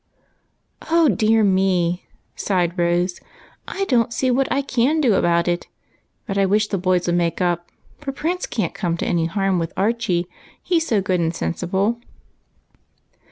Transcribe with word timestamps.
"Oh, 0.89 1.09
dear 1.09 1.43
me!" 1.43 2.07
sighed 2.35 2.75
Rose," 2.79 3.21
I 3.67 3.85
don't 3.85 4.11
see 4.11 4.31
what 4.31 4.51
I 4.51 4.63
can 4.63 4.99
do 4.99 5.13
about 5.13 5.47
it, 5.47 5.67
but 6.25 6.39
I 6.39 6.45
wish 6.47 6.69
the 6.69 6.79
boys 6.79 7.05
would 7.05 7.15
make 7.17 7.39
up, 7.39 7.69
for 7.99 8.11
Prince 8.11 8.47
can't 8.47 8.73
come 8.73 8.97
to 8.97 9.05
any 9.05 9.27
harm 9.27 9.59
with 9.59 9.73
Archie, 9.77 10.25
he's 10.63 10.87
so 10.87 11.01
good 11.03 11.19
and 11.19 11.35
sensible." 11.35 11.99